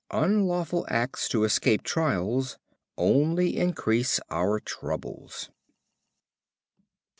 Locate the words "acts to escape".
0.89-1.83